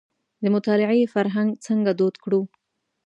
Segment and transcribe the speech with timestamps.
[0.43, 2.41] د مطالعې فرهنګ څنګه دود کړو.